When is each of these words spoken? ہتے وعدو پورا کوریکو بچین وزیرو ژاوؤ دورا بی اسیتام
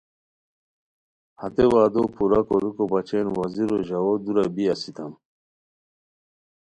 ہتے 1.41 1.65
وعدو 1.73 2.03
پورا 2.15 2.39
کوریکو 2.47 2.83
بچین 2.91 3.25
وزیرو 3.39 3.77
ژاوؤ 3.87 4.15
دورا 4.23 4.45
بی 4.55 4.63
اسیتام 4.73 5.13